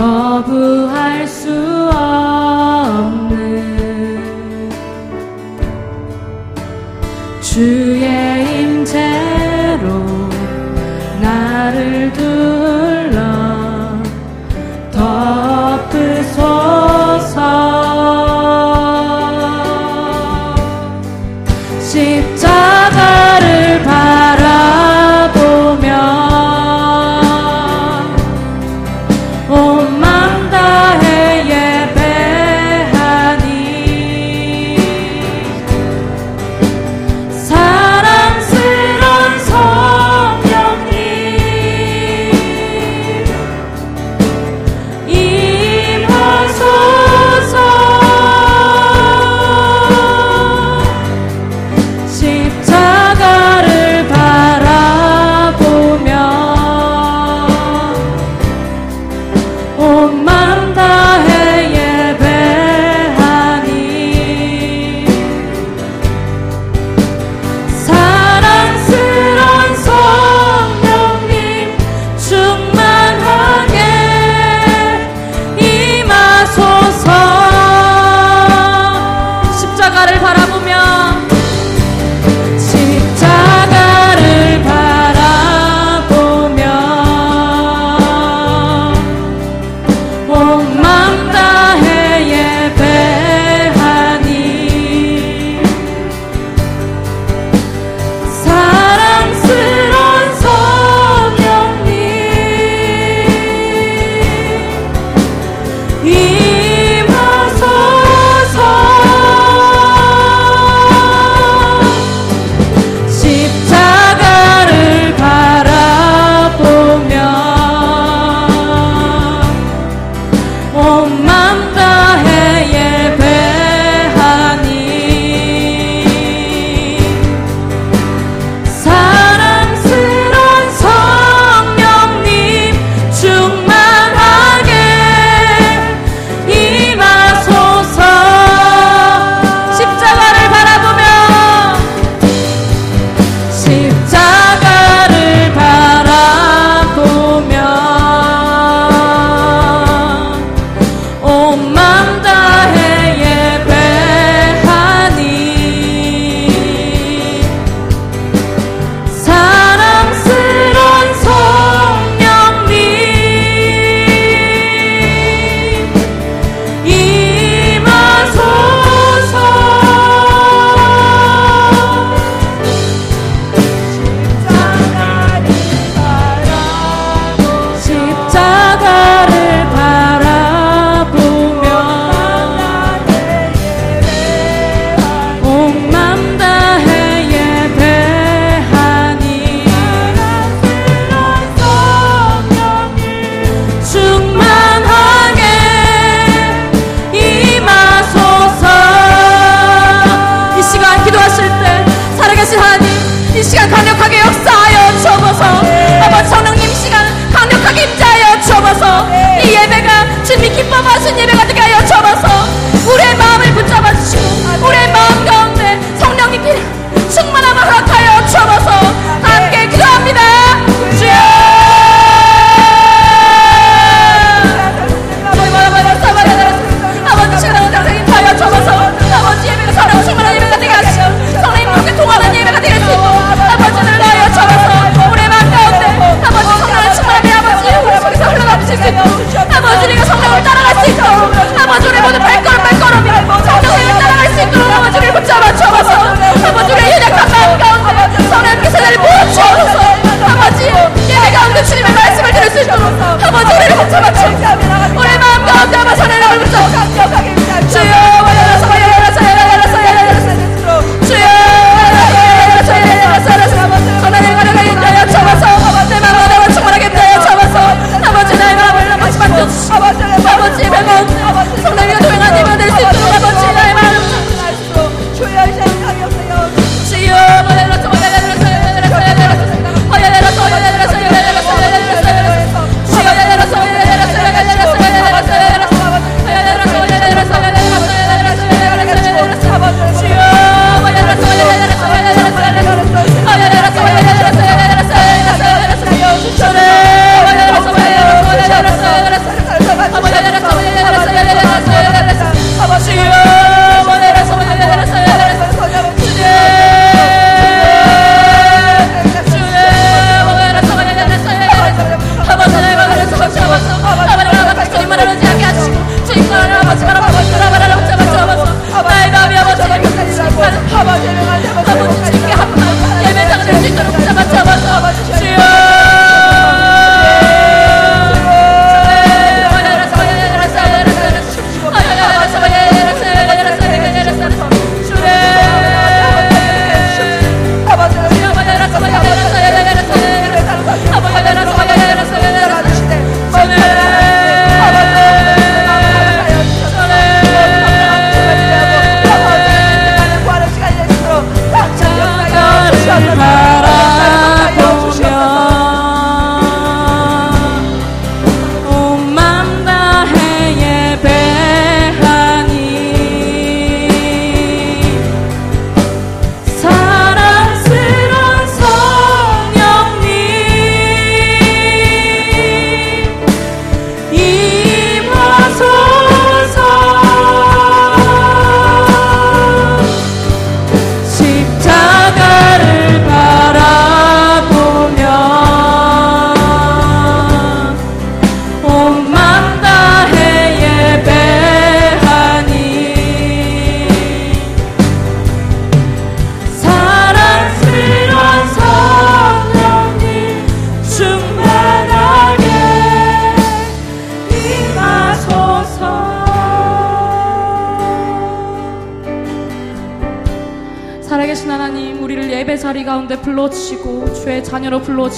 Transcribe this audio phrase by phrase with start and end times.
[0.00, 1.50] 거부할 수
[1.92, 2.09] 없는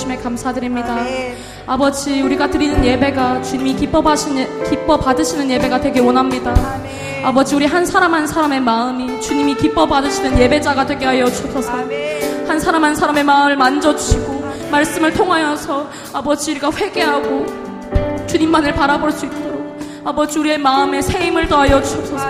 [0.02, 0.94] 주심에 감사드립니다.
[0.94, 1.37] 아멘.
[1.66, 6.50] 아버지 우리가 드리는 예배가 주님이 기뻐 받으시는, 기뻐 받으시는 예배가 되길 원합니다.
[6.50, 7.25] 아멘.
[7.25, 12.49] 아버지 우리 한 사람 한 사람의 마음이 주님이 기뻐 받으시는 예배자가 되게 하여 주셔서 아멘.
[12.49, 19.78] 한 사람 한 사람의 마음을 만져주시고 말씀을 통하여서 아버지 우리가 회개하고 주님만을 바라볼 수 있도록
[20.04, 22.26] 아버지 우리의 마음에 새 힘을 더하여 주옵소서.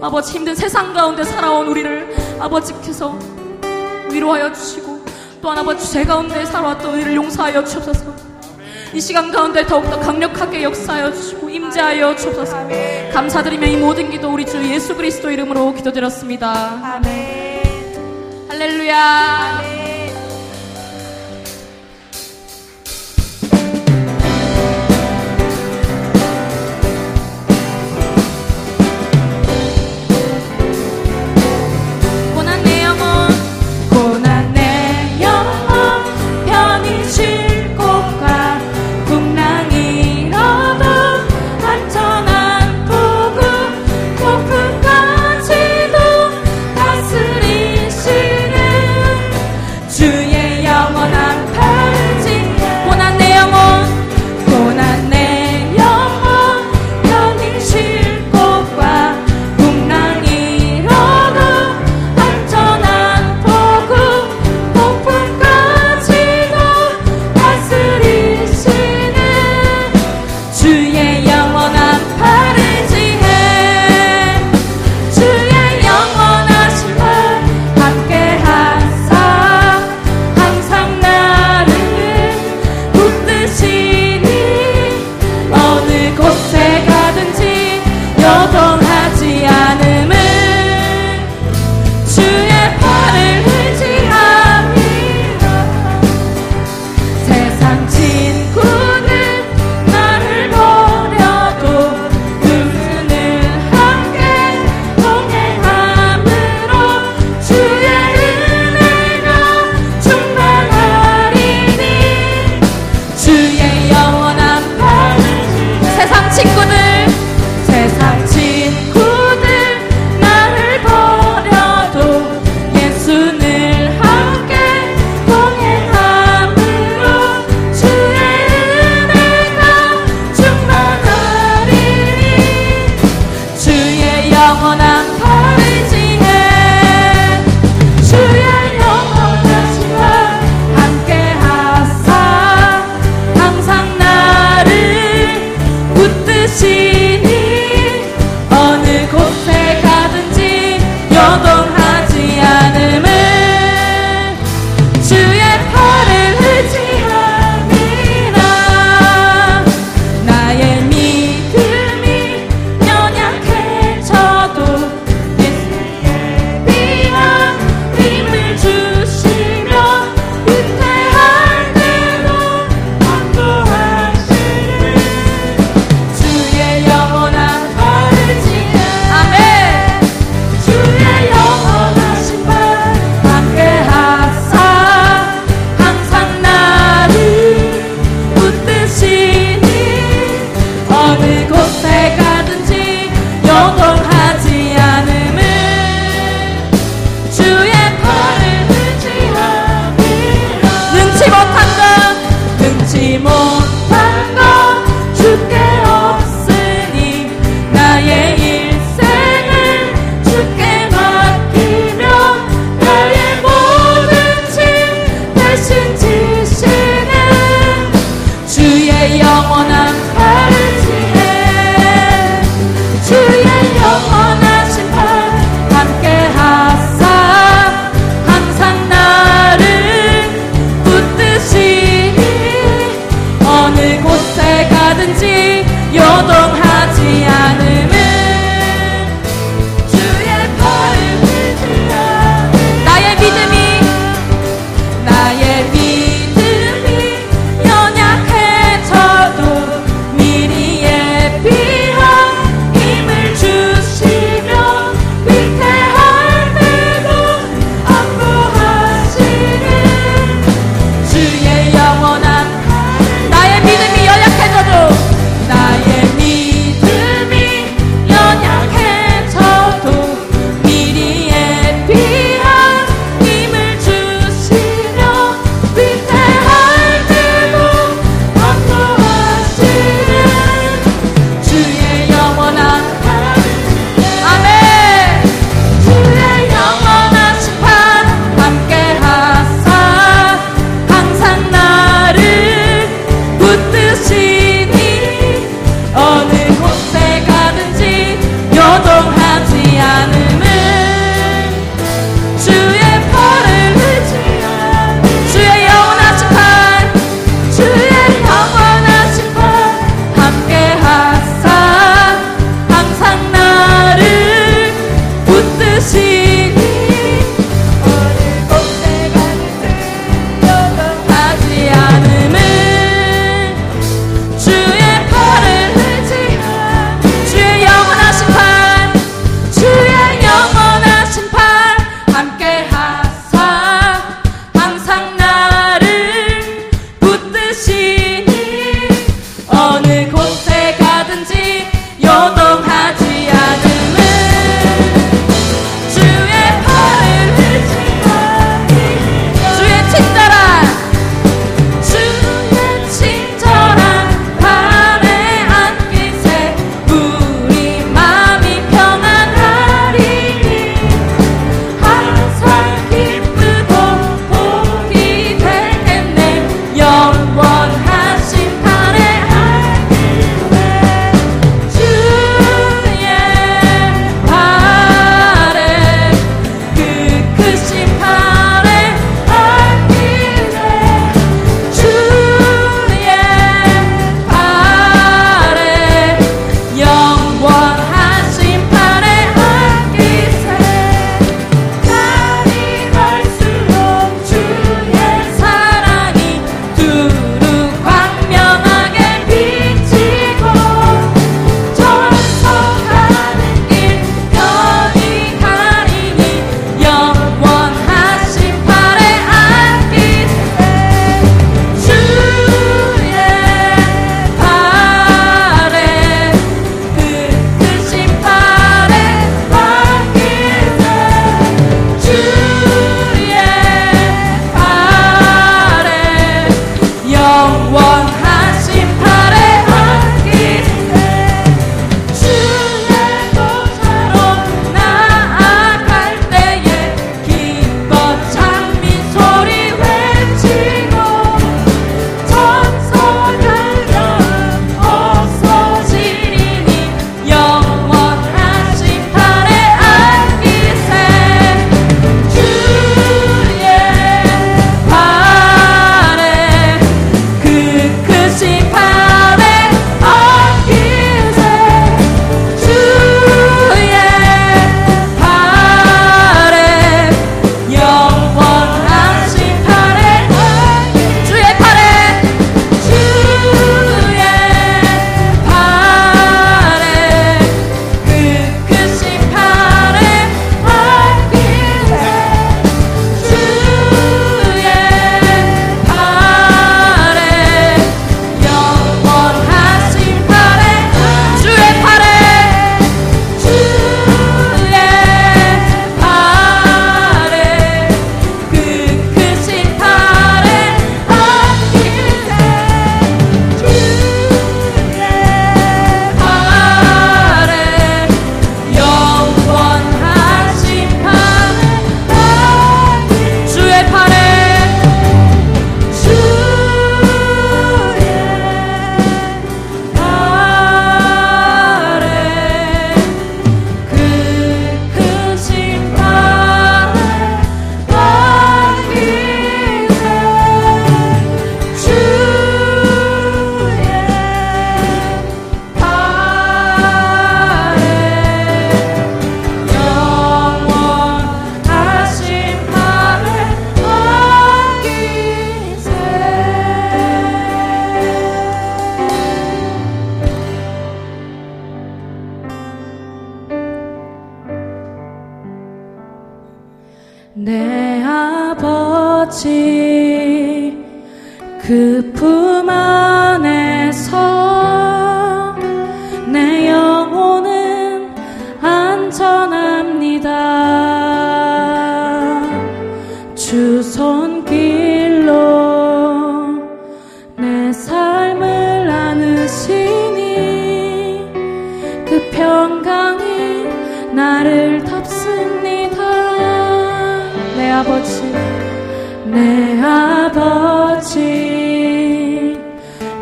[0.00, 3.18] 아버지 힘든 세상 가운데 살아온 우리를 아버지께서
[4.12, 4.87] 위로하여 주시고
[5.40, 8.38] 또한 아버지 죄 가운데 살아왔던 우리를 용서하여 주옵소서
[8.94, 12.68] 이 시간 가운데 더욱더 강력하게 역사하여 주시고 임재하여 주옵소서.
[13.12, 18.48] 감사드리며 이 모든 기도 우리 주 예수 그리스도 이름으로 기도드렸습니다 아멘.
[18.48, 19.77] 할렐루야 아멘.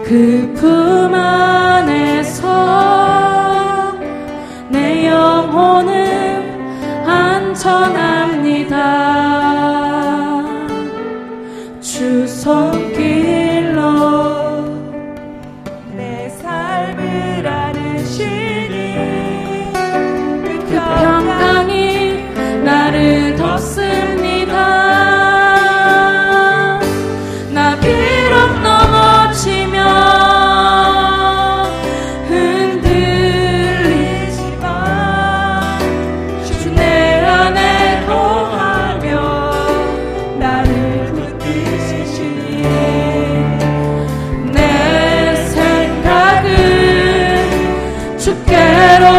[0.07, 2.16] 그 품 안에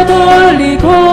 [0.05, 1.06] 耳离里空。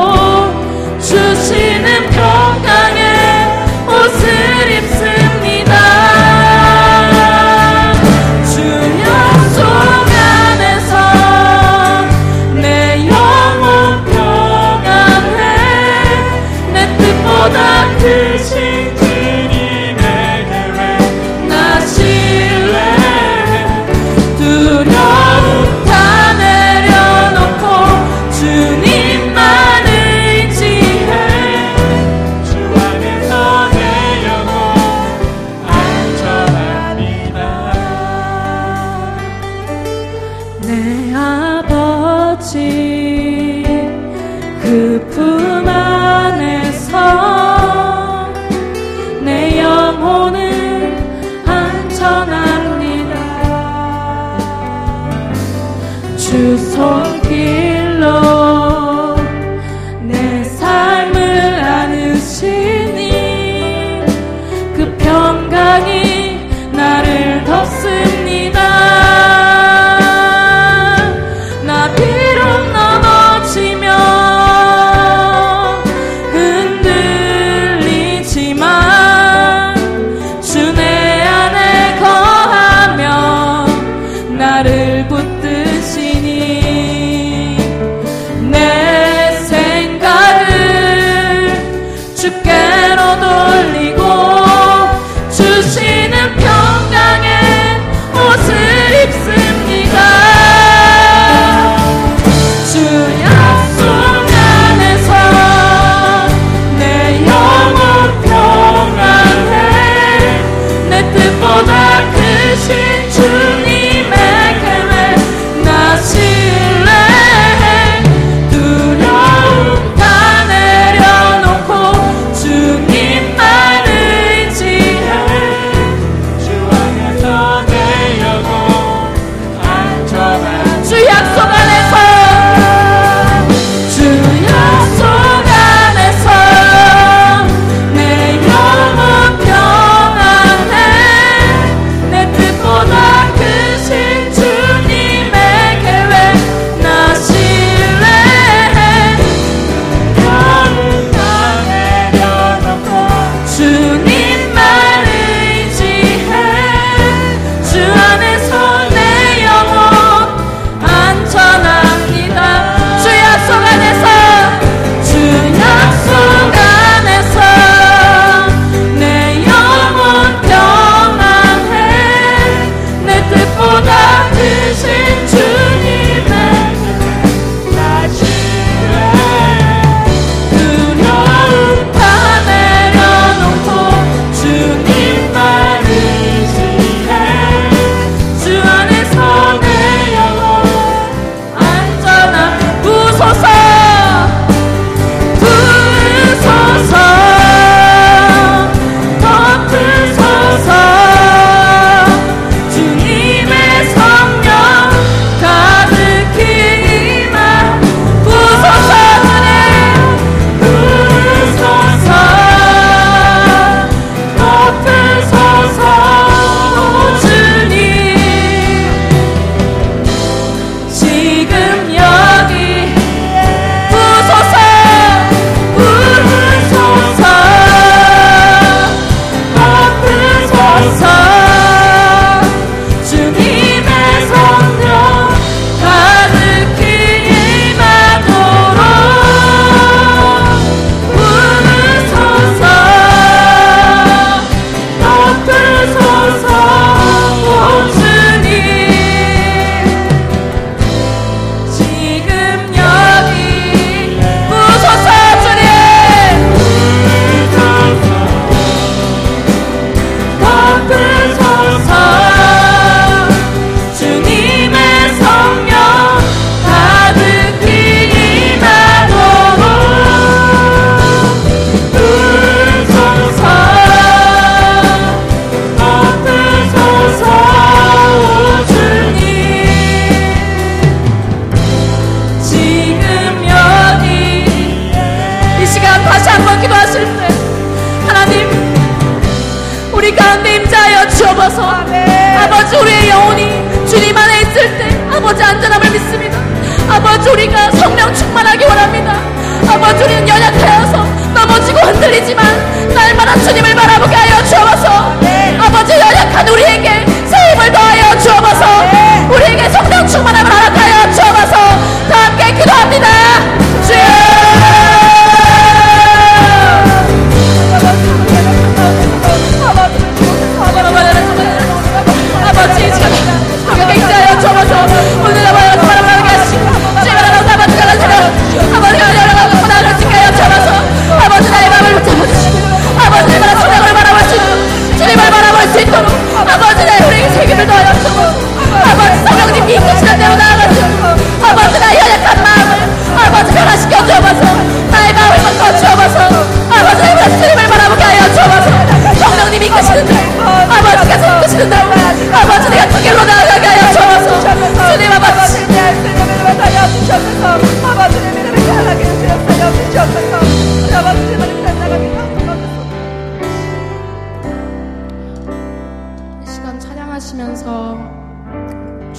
[41.34, 43.23] 아버지.